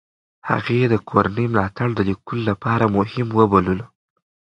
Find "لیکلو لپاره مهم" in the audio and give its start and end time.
2.09-3.27